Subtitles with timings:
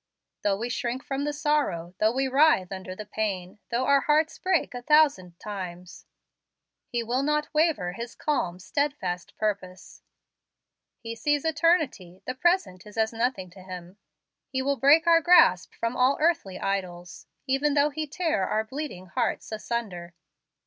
[0.41, 4.39] Though we shrink from the sorrow, though we writhe under the pain, though our hearts
[4.39, 6.07] break a thousand times,
[6.87, 10.01] He will not waver in His calm, steadfast purpose.
[10.97, 13.97] He sees eternity; the present is as nothing to Him.
[14.49, 19.05] He will break our grasp from all earthly idols, even though He tear our bleeding
[19.05, 20.15] hearts asunder.